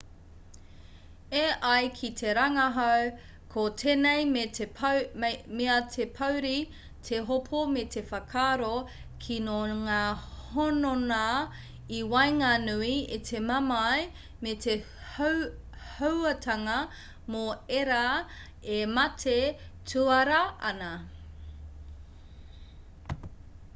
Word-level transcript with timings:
e 1.39 1.41
ai 1.71 1.87
ki 1.97 2.07
te 2.19 2.29
rangahau 2.37 3.01
ko 3.55 3.65
tēnei 3.81 4.23
mea 4.29 5.75
te 5.97 6.05
pouri 6.19 6.53
te 7.09 7.19
hopo 7.27 7.59
me 7.73 7.83
te 7.97 8.03
whakaaro 8.07 8.71
kino 9.27 9.59
ngā 9.83 9.99
hononga 10.55 11.21
i 11.99 12.01
waenganui 12.15 12.95
i 13.19 13.21
te 13.29 13.43
mamae 13.51 14.09
me 14.47 14.57
te 14.65 14.77
hauātanga 15.21 16.77
mō 17.35 17.45
ērā 17.83 18.03
e 18.81 18.83
mate 18.97 19.39
tuara 19.93 20.43
ana 20.75 20.93